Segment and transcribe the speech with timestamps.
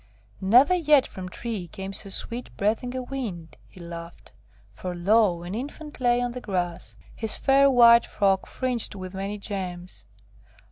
[0.41, 4.33] 'Never yet from tree came so sweet breathing a wind,' he laughed;
[4.73, 5.43] for lo!
[5.43, 10.07] an infant lay on the grass, his fair white frock fringed with many gems.